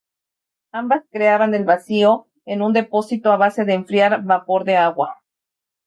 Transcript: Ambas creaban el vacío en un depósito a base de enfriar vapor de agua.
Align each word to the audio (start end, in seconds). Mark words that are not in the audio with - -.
Ambas 0.71 1.03
creaban 1.11 1.53
el 1.53 1.63
vacío 1.63 2.25
en 2.45 2.63
un 2.63 2.73
depósito 2.73 3.31
a 3.31 3.37
base 3.37 3.65
de 3.65 3.75
enfriar 3.75 4.23
vapor 4.23 4.63
de 4.63 4.75
agua. 4.75 5.21